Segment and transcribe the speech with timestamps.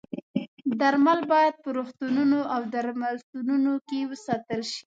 [0.79, 4.79] درمل باید په روغتونونو او درملتونونو کې وساتل شي.